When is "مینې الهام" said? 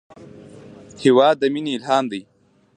1.53-2.05